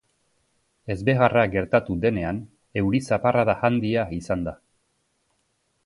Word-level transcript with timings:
Ezbeharra 0.93 1.43
gertatu 1.57 1.97
denean, 2.07 2.39
euri 2.83 3.03
zaparrada 3.11 3.59
handia 3.69 4.07
izan 4.21 4.49
da. 4.49 4.57